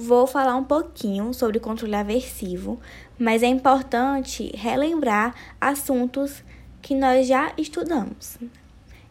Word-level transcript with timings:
vou 0.00 0.26
falar 0.26 0.56
um 0.56 0.64
pouquinho 0.64 1.34
sobre 1.34 1.60
controle 1.60 1.94
aversivo, 1.94 2.80
mas 3.18 3.42
é 3.42 3.46
importante 3.46 4.50
relembrar 4.56 5.34
assuntos 5.60 6.42
que 6.80 6.94
nós 6.94 7.26
já 7.26 7.52
estudamos. 7.58 8.38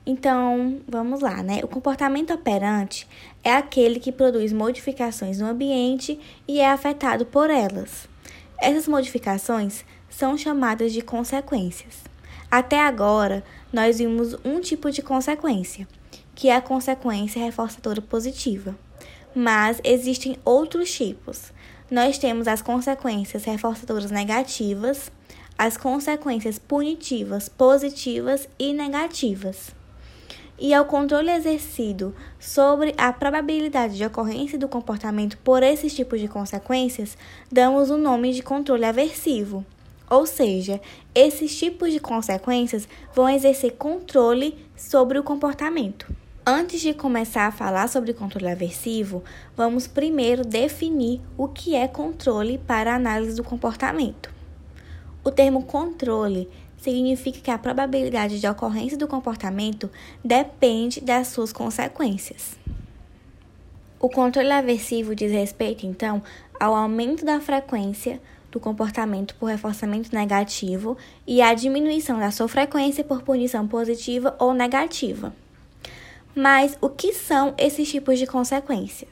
Então, 0.04 0.82
vamos 0.88 1.22
lá, 1.22 1.44
né? 1.44 1.60
O 1.64 1.68
comportamento 1.68 2.34
operante 2.34 3.08
é 3.44 3.54
aquele 3.54 4.00
que 4.00 4.12
produz 4.12 4.52
modificações 4.52 5.38
no 5.38 5.46
ambiente 5.46 6.20
e 6.48 6.60
é 6.60 6.72
afetado 6.72 7.24
por 7.24 7.52
elas. 7.52 8.10
Essas 8.60 8.88
modificações 8.88 9.86
são 10.10 10.36
chamadas 10.36 10.92
de 10.92 11.02
consequências. 11.04 12.04
Até 12.50 12.82
agora, 12.82 13.44
nós 13.72 14.00
vimos 14.00 14.36
um 14.44 14.60
tipo 14.60 14.90
de 14.90 15.04
consequência, 15.04 15.88
que 16.34 16.50
é 16.50 16.56
a 16.56 16.62
consequência 16.62 17.44
reforçadora 17.44 18.02
positiva. 18.02 18.76
Mas 19.36 19.80
existem 19.84 20.38
outros 20.44 20.92
tipos. 20.92 21.52
Nós 21.90 22.18
temos 22.18 22.48
as 22.48 22.62
consequências 22.62 23.46
reforçadoras 23.46 24.12
negativas, 24.12 25.12
as 25.58 25.78
consequências 25.78 26.60
punitivas 26.60 27.50
positivas 27.50 28.48
e 28.58 28.74
negativas 28.74 29.74
e 30.60 30.74
ao 30.74 30.86
controle 30.86 31.32
exercido 31.32 32.14
sobre 32.38 32.94
a 32.98 33.14
probabilidade 33.14 33.96
de 33.96 34.06
ocorrência 34.06 34.58
do 34.58 34.68
comportamento 34.68 35.38
por 35.38 35.64
esses 35.64 35.96
tipos 35.96 36.20
de 36.20 36.28
consequências, 36.28 37.18
damos 37.52 37.90
o 37.90 37.98
nome 37.98 38.34
de 38.34 38.44
controle 38.44 38.86
aversivo. 38.86 39.66
Ou 40.10 40.26
seja, 40.26 40.82
esses 41.16 41.58
tipos 41.58 41.94
de 41.94 42.00
consequências 42.00 42.88
vão 43.14 43.30
exercer 43.30 43.74
controle 43.78 44.58
sobre 44.76 45.18
o 45.18 45.24
comportamento. 45.24 46.19
Antes 46.52 46.82
de 46.82 46.96
começar 46.96 47.46
a 47.46 47.52
falar 47.52 47.88
sobre 47.88 48.12
controle 48.12 48.48
aversivo, 48.48 49.24
vamos 49.56 49.86
primeiro 49.86 50.44
definir 50.44 51.22
o 51.38 51.48
que 51.48 51.76
é 51.76 51.88
controle 51.88 52.58
para 52.58 52.92
a 52.92 52.96
análise 52.96 53.36
do 53.36 53.44
comportamento. 53.44 54.34
O 55.24 55.30
termo 55.30 55.62
controle 55.66 56.50
significa 56.76 57.40
que 57.40 57.52
a 57.52 57.58
probabilidade 57.60 58.40
de 58.40 58.48
ocorrência 58.48 58.98
do 58.98 59.08
comportamento 59.08 59.92
depende 60.26 61.00
das 61.02 61.28
suas 61.28 61.54
consequências. 61.54 62.58
O 64.00 64.10
controle 64.10 64.52
aversivo 64.52 65.14
diz 65.14 65.32
respeito, 65.32 65.86
então, 65.86 66.20
ao 66.60 66.74
aumento 66.74 67.24
da 67.24 67.40
frequência 67.40 68.20
do 68.50 68.60
comportamento 68.60 69.36
por 69.36 69.52
reforçamento 69.52 70.16
negativo 70.16 70.98
e 71.28 71.44
à 71.44 71.54
diminuição 71.54 72.18
da 72.18 72.32
sua 72.32 72.48
frequência 72.48 73.04
por 73.04 73.22
punição 73.22 73.68
positiva 73.68 74.36
ou 74.40 74.52
negativa. 74.52 75.32
Mas 76.42 76.78
o 76.80 76.88
que 76.88 77.12
são 77.12 77.54
esses 77.58 77.92
tipos 77.92 78.18
de 78.18 78.26
consequência? 78.26 79.10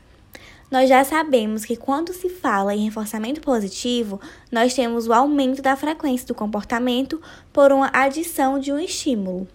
Nós 0.72 0.88
já 0.88 1.04
sabemos 1.04 1.66
que 1.66 1.76
quando 1.76 2.14
se 2.14 2.30
fala 2.30 2.74
em 2.74 2.86
reforçamento 2.86 3.42
positivo, 3.42 4.22
nós 4.50 4.74
temos 4.74 5.10
o 5.10 5.14
aumento 5.14 5.62
da 5.62 5.76
frequência 5.76 6.26
do 6.26 6.34
comportamento 6.34 7.22
por 7.52 7.74
uma 7.74 7.90
adição 7.92 8.58
de 8.58 8.72
um 8.72 8.80
estímulo. 8.80 9.46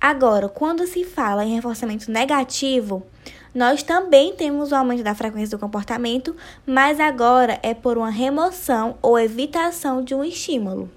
Agora, 0.00 0.48
quando 0.48 0.86
se 0.86 1.04
fala 1.04 1.44
em 1.44 1.54
reforçamento 1.54 2.10
negativo, 2.10 3.06
nós 3.54 3.82
também 3.82 4.34
temos 4.34 4.72
o 4.72 4.74
aumento 4.74 5.02
da 5.02 5.14
frequência 5.14 5.54
do 5.54 5.60
comportamento, 5.60 6.34
mas 6.64 6.98
agora 6.98 7.60
é 7.62 7.74
por 7.74 7.98
uma 7.98 8.08
remoção 8.08 8.96
ou 9.02 9.18
evitação 9.18 10.02
de 10.02 10.14
um 10.14 10.24
estímulo. 10.24 10.90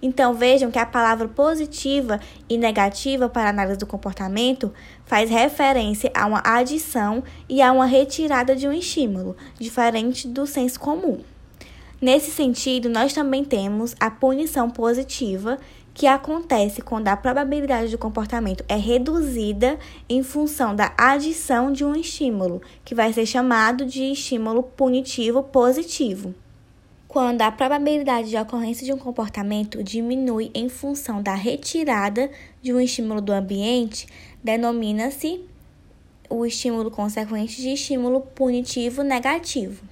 Então 0.00 0.32
vejam 0.32 0.70
que 0.70 0.78
a 0.78 0.86
palavra 0.86 1.26
positiva 1.26 2.20
e 2.48 2.56
negativa 2.56 3.28
para 3.28 3.50
análise 3.50 3.78
do 3.78 3.86
comportamento 3.86 4.72
faz 5.08 5.30
referência 5.30 6.12
a 6.14 6.26
uma 6.26 6.42
adição 6.44 7.24
e 7.48 7.62
a 7.62 7.72
uma 7.72 7.86
retirada 7.86 8.54
de 8.54 8.68
um 8.68 8.72
estímulo, 8.72 9.34
diferente 9.58 10.28
do 10.28 10.46
senso 10.46 10.78
comum. 10.78 11.20
Nesse 12.00 12.30
sentido, 12.30 12.90
nós 12.90 13.14
também 13.14 13.42
temos 13.42 13.96
a 13.98 14.10
punição 14.10 14.68
positiva, 14.68 15.58
que 15.94 16.06
acontece 16.06 16.82
quando 16.82 17.08
a 17.08 17.16
probabilidade 17.16 17.90
do 17.90 17.98
comportamento 17.98 18.62
é 18.68 18.76
reduzida 18.76 19.78
em 20.08 20.22
função 20.22 20.76
da 20.76 20.92
adição 20.96 21.72
de 21.72 21.84
um 21.84 21.96
estímulo, 21.96 22.60
que 22.84 22.94
vai 22.94 23.12
ser 23.12 23.26
chamado 23.26 23.84
de 23.86 24.12
estímulo 24.12 24.62
punitivo 24.62 25.42
positivo 25.42 26.34
quando 27.08 27.40
a 27.40 27.50
probabilidade 27.50 28.28
de 28.28 28.36
ocorrência 28.36 28.84
de 28.84 28.92
um 28.92 28.98
comportamento 28.98 29.82
diminui 29.82 30.50
em 30.54 30.68
função 30.68 31.22
da 31.22 31.34
retirada 31.34 32.30
de 32.60 32.74
um 32.74 32.78
estímulo 32.78 33.22
do 33.22 33.32
ambiente, 33.32 34.06
denomina-se 34.44 35.40
o 36.28 36.44
estímulo 36.44 36.90
consequente 36.90 37.62
de 37.62 37.70
estímulo 37.70 38.20
punitivo 38.20 39.02
negativo. 39.02 39.82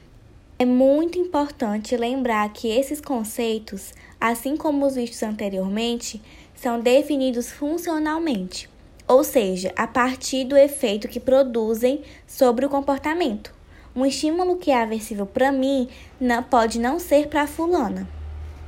É 0.58 0.66
muito 0.66 1.18
importante 1.18 1.96
lembrar 1.96 2.52
que 2.52 2.68
esses 2.68 3.00
conceitos, 3.00 3.94
assim 4.20 4.54
como 4.54 4.86
os 4.86 4.94
vistos 4.94 5.22
anteriormente, 5.22 6.20
são 6.54 6.78
definidos 6.78 7.50
funcionalmente, 7.50 8.68
ou 9.08 9.24
seja, 9.24 9.72
a 9.74 9.86
partir 9.86 10.44
do 10.44 10.56
efeito 10.56 11.08
que 11.08 11.20
produzem 11.20 12.02
sobre 12.26 12.66
o 12.66 12.70
comportamento. 12.70 13.55
Um 13.96 14.04
estímulo 14.04 14.58
que 14.58 14.70
é 14.70 14.82
aversivo 14.82 15.24
para 15.24 15.50
mim 15.50 15.88
não, 16.20 16.42
pode 16.42 16.78
não 16.78 17.00
ser 17.00 17.28
para 17.28 17.46
fulana. 17.46 18.06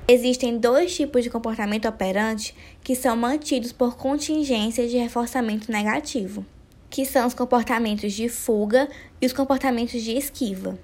Existem 0.09 0.57
dois 0.57 0.97
tipos 0.97 1.23
de 1.23 1.29
comportamento 1.29 1.87
operante 1.87 2.55
que 2.83 2.97
são 2.97 3.15
mantidos 3.15 3.71
por 3.71 3.95
contingência 3.95 4.89
de 4.89 4.97
reforçamento 4.97 5.71
negativo, 5.71 6.47
que 6.89 7.05
são 7.05 7.27
os 7.27 7.35
comportamentos 7.35 8.15
de 8.15 8.27
fuga 8.27 8.89
e 9.21 9.27
os 9.27 9.35
comportamentos 9.35 10.03
de 10.03 10.17
esquiva. 10.17 10.79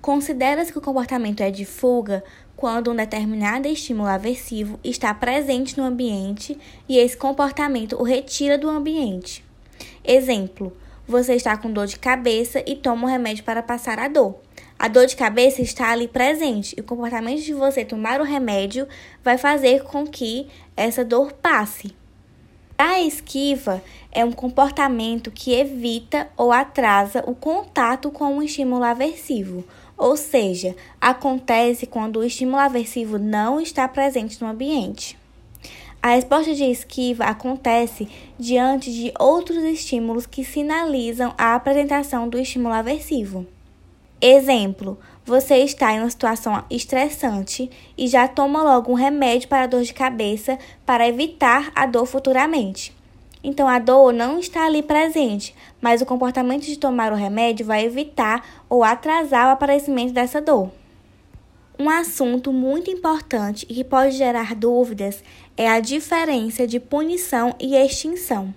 Considera-se 0.00 0.72
que 0.72 0.78
o 0.78 0.82
comportamento 0.82 1.40
é 1.40 1.52
de 1.52 1.64
fuga 1.64 2.24
quando 2.56 2.90
um 2.90 2.96
determinado 2.96 3.68
estímulo 3.68 4.08
aversivo 4.08 4.80
está 4.82 5.14
presente 5.14 5.78
no 5.78 5.84
ambiente 5.84 6.58
e 6.88 6.98
esse 6.98 7.16
comportamento 7.16 7.94
o 7.94 8.02
retira 8.02 8.58
do 8.58 8.68
ambiente. 8.68 9.44
Exemplo: 10.04 10.76
você 11.12 11.34
está 11.34 11.54
com 11.58 11.70
dor 11.70 11.86
de 11.86 11.98
cabeça 11.98 12.64
e 12.66 12.74
toma 12.74 13.04
um 13.04 13.10
remédio 13.10 13.44
para 13.44 13.62
passar 13.62 13.98
a 13.98 14.08
dor. 14.08 14.34
A 14.78 14.88
dor 14.88 15.06
de 15.06 15.14
cabeça 15.14 15.60
está 15.60 15.92
ali 15.92 16.08
presente 16.08 16.74
e 16.74 16.80
o 16.80 16.84
comportamento 16.84 17.42
de 17.42 17.52
você 17.52 17.84
tomar 17.84 18.18
o 18.18 18.24
remédio 18.24 18.88
vai 19.22 19.36
fazer 19.36 19.84
com 19.84 20.06
que 20.06 20.48
essa 20.74 21.04
dor 21.04 21.30
passe. 21.34 21.94
A 22.78 22.98
esquiva 23.02 23.82
é 24.10 24.24
um 24.24 24.32
comportamento 24.32 25.30
que 25.30 25.52
evita 25.52 26.30
ou 26.34 26.50
atrasa 26.50 27.22
o 27.26 27.34
contato 27.34 28.10
com 28.10 28.36
um 28.36 28.42
estímulo 28.42 28.82
aversivo, 28.82 29.62
ou 29.98 30.16
seja, 30.16 30.74
acontece 30.98 31.86
quando 31.86 32.20
o 32.20 32.24
estímulo 32.24 32.58
aversivo 32.58 33.18
não 33.18 33.60
está 33.60 33.86
presente 33.86 34.40
no 34.40 34.48
ambiente. 34.48 35.21
A 36.02 36.16
resposta 36.16 36.52
de 36.52 36.64
esquiva 36.64 37.26
acontece 37.26 38.08
diante 38.36 38.92
de 38.92 39.12
outros 39.20 39.62
estímulos 39.62 40.26
que 40.26 40.44
sinalizam 40.44 41.32
a 41.38 41.54
apresentação 41.54 42.28
do 42.28 42.36
estímulo 42.36 42.74
aversivo. 42.74 43.46
Exemplo: 44.20 44.98
você 45.24 45.58
está 45.58 45.92
em 45.92 46.00
uma 46.00 46.10
situação 46.10 46.64
estressante 46.68 47.70
e 47.96 48.08
já 48.08 48.26
toma 48.26 48.64
logo 48.64 48.90
um 48.90 48.96
remédio 48.96 49.48
para 49.48 49.62
a 49.62 49.66
dor 49.68 49.82
de 49.82 49.94
cabeça 49.94 50.58
para 50.84 51.06
evitar 51.06 51.70
a 51.72 51.86
dor 51.86 52.06
futuramente. 52.06 52.92
Então 53.44 53.68
a 53.68 53.78
dor 53.78 54.12
não 54.12 54.40
está 54.40 54.66
ali 54.66 54.82
presente, 54.82 55.54
mas 55.80 56.02
o 56.02 56.06
comportamento 56.06 56.64
de 56.64 56.78
tomar 56.78 57.12
o 57.12 57.16
remédio 57.16 57.64
vai 57.64 57.84
evitar 57.84 58.44
ou 58.68 58.82
atrasar 58.82 59.46
o 59.46 59.52
aparecimento 59.52 60.12
dessa 60.12 60.40
dor. 60.40 60.81
Um 61.82 61.90
assunto 61.90 62.52
muito 62.52 62.92
importante 62.92 63.66
e 63.68 63.74
que 63.74 63.82
pode 63.82 64.12
gerar 64.12 64.54
dúvidas 64.54 65.20
é 65.56 65.68
a 65.68 65.80
diferença 65.80 66.64
de 66.64 66.78
punição 66.78 67.56
e 67.58 67.74
extinção. 67.74 68.54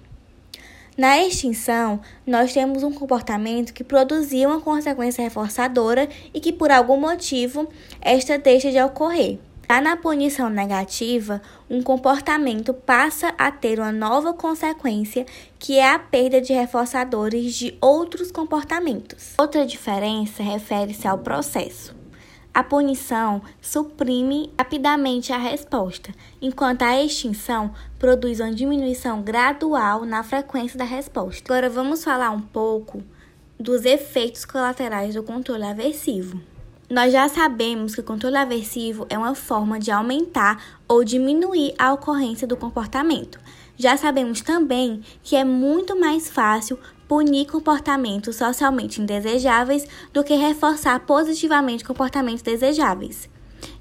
Na 0.95 1.17
extinção, 1.17 1.99
nós 2.23 2.53
temos 2.53 2.83
um 2.83 2.93
comportamento 2.93 3.73
que 3.73 3.83
produzia 3.83 4.47
uma 4.47 4.61
consequência 4.61 5.23
reforçadora 5.23 6.07
e 6.35 6.39
que, 6.39 6.53
por 6.53 6.69
algum 6.69 6.99
motivo, 6.99 7.67
esta 7.99 8.37
deixa 8.37 8.69
de 8.69 8.79
ocorrer. 8.79 9.39
Já 9.67 9.81
na 9.81 9.97
punição 9.97 10.47
negativa, 10.47 11.41
um 11.67 11.81
comportamento 11.81 12.75
passa 12.75 13.33
a 13.39 13.49
ter 13.49 13.79
uma 13.79 13.91
nova 13.91 14.35
consequência, 14.35 15.25
que 15.57 15.79
é 15.79 15.89
a 15.91 15.97
perda 15.97 16.39
de 16.39 16.53
reforçadores 16.53 17.55
de 17.55 17.75
outros 17.81 18.31
comportamentos. 18.31 19.33
Outra 19.39 19.65
diferença 19.65 20.43
refere-se 20.43 21.07
ao 21.07 21.17
processo. 21.17 22.04
A 22.55 22.63
punição 22.63 23.41
suprime 23.59 24.49
rapidamente 24.57 25.33
a 25.33 25.37
resposta, 25.37 26.13
enquanto 26.41 26.83
a 26.83 27.03
extinção 27.03 27.73
produz 27.99 28.39
uma 28.39 28.53
diminuição 28.53 29.21
gradual 29.21 30.05
na 30.05 30.23
frequência 30.23 30.79
da 30.79 30.85
resposta. 30.85 31.43
Agora 31.51 31.69
vamos 31.69 32.01
falar 32.01 32.31
um 32.31 32.39
pouco 32.39 33.03
dos 33.59 33.83
efeitos 33.83 34.45
colaterais 34.45 35.15
do 35.15 35.21
controle 35.21 35.65
aversivo. 35.65 36.39
Nós 36.89 37.11
já 37.11 37.27
sabemos 37.27 37.93
que 37.93 37.99
o 37.99 38.05
controle 38.05 38.37
aversivo 38.37 39.05
é 39.09 39.17
uma 39.17 39.35
forma 39.35 39.77
de 39.77 39.91
aumentar 39.91 40.63
ou 40.87 41.03
diminuir 41.03 41.73
a 41.77 41.91
ocorrência 41.91 42.47
do 42.47 42.55
comportamento. 42.55 43.37
Já 43.75 43.97
sabemos 43.97 44.39
também 44.39 45.01
que 45.21 45.35
é 45.35 45.43
muito 45.43 45.99
mais 45.99 46.29
fácil 46.29 46.79
punir 47.07 47.45
comportamentos 47.45 48.35
socialmente 48.35 49.01
indesejáveis 49.01 49.87
do 50.11 50.23
que 50.23 50.35
reforçar 50.35 50.99
positivamente 51.01 51.83
comportamentos 51.83 52.41
desejáveis. 52.41 53.29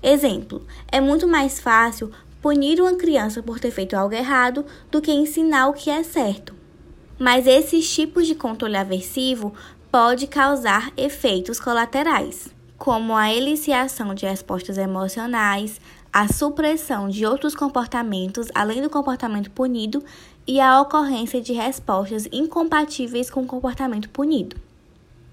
Exemplo: 0.03 0.67
é 0.91 1.00
muito 1.00 1.26
mais 1.26 1.61
fácil 1.61 2.11
punir 2.43 2.81
uma 2.81 2.94
criança 2.94 3.43
por 3.43 3.59
ter 3.59 3.71
feito 3.71 3.94
algo 3.94 4.15
errado 4.15 4.65
do 4.91 5.00
que 5.00 5.11
ensinar 5.11 5.69
o 5.69 5.73
que 5.73 5.91
é 5.91 6.03
certo. 6.03 6.55
Mas 7.19 7.47
esses 7.47 7.93
tipos 7.93 8.26
de 8.26 8.35
controle 8.35 8.76
aversivo 8.76 9.55
pode 9.91 10.26
causar 10.26 10.93
efeitos 10.97 11.61
colaterais, 11.61 12.49
como 12.76 13.17
a 13.17 13.32
eliciação 13.32 14.12
de 14.12 14.26
respostas 14.26 14.76
emocionais, 14.76 15.81
a 16.14 16.32
supressão 16.32 17.08
de 17.08 17.26
outros 17.26 17.56
comportamentos 17.56 18.46
além 18.55 18.81
do 18.81 18.88
comportamento 18.88 19.50
punido 19.50 20.00
e 20.46 20.61
a 20.61 20.81
ocorrência 20.81 21.40
de 21.40 21.52
respostas 21.52 22.28
incompatíveis 22.31 23.28
com 23.28 23.43
o 23.43 23.46
comportamento 23.46 24.08
punido. 24.11 24.55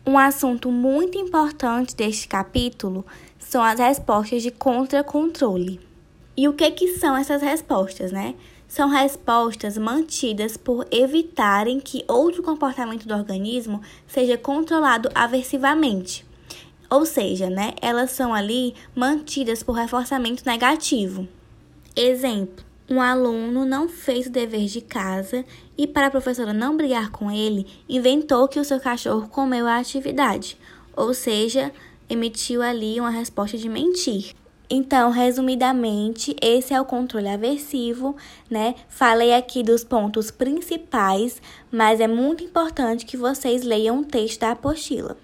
Um 0.03 0.17
assunto 0.17 0.71
muito 0.71 1.19
importante 1.19 1.95
deste 1.95 2.27
capítulo 2.27 3.05
são 3.37 3.63
as 3.63 3.79
respostas 3.79 4.41
de 4.41 4.49
contra-controle. 4.49 5.79
E 6.35 6.47
o 6.47 6.53
que, 6.53 6.71
que 6.71 6.97
são 6.97 7.15
essas 7.15 7.43
respostas, 7.43 8.11
né? 8.11 8.33
São 8.67 8.89
respostas 8.89 9.77
mantidas 9.77 10.57
por 10.57 10.87
evitarem 10.89 11.79
que 11.79 12.03
outro 12.07 12.41
comportamento 12.41 13.07
do 13.07 13.13
organismo 13.13 13.83
seja 14.07 14.35
controlado 14.35 15.11
aversivamente. 15.13 16.25
Ou 16.91 17.05
seja, 17.05 17.49
né, 17.49 17.73
elas 17.81 18.11
são 18.11 18.33
ali 18.33 18.75
mantidas 18.93 19.63
por 19.63 19.71
reforçamento 19.71 20.43
negativo. 20.45 21.25
Exemplo: 21.95 22.65
um 22.89 22.99
aluno 22.99 23.63
não 23.63 23.87
fez 23.87 24.27
o 24.27 24.29
dever 24.29 24.65
de 24.65 24.81
casa 24.81 25.45
e, 25.77 25.87
para 25.87 26.07
a 26.07 26.11
professora 26.11 26.51
não 26.51 26.75
brigar 26.75 27.09
com 27.09 27.31
ele, 27.31 27.65
inventou 27.87 28.45
que 28.49 28.59
o 28.59 28.65
seu 28.65 28.77
cachorro 28.77 29.29
comeu 29.29 29.65
a 29.65 29.77
atividade, 29.77 30.57
ou 30.93 31.13
seja, 31.13 31.71
emitiu 32.09 32.61
ali 32.61 32.99
uma 32.99 33.09
resposta 33.09 33.57
de 33.57 33.69
mentir. 33.69 34.33
Então, 34.69 35.11
resumidamente, 35.11 36.35
esse 36.41 36.73
é 36.73 36.81
o 36.81 36.85
controle 36.85 37.29
aversivo, 37.29 38.17
né? 38.49 38.75
Falei 38.89 39.33
aqui 39.33 39.63
dos 39.63 39.85
pontos 39.85 40.29
principais, 40.29 41.41
mas 41.71 42.01
é 42.01 42.07
muito 42.07 42.43
importante 42.43 43.05
que 43.05 43.15
vocês 43.15 43.63
leiam 43.63 44.01
o 44.01 44.05
texto 44.05 44.41
da 44.41 44.51
apostila. 44.51 45.17